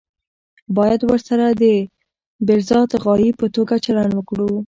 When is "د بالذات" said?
1.61-2.91